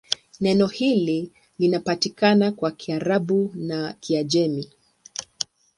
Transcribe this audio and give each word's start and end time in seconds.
Neno 0.39 0.67
hili 0.67 1.31
linapatikana 1.59 2.51
kwa 2.51 2.71
Kiarabu 2.71 3.51
na 3.55 3.93
Kiajemi. 3.99 4.71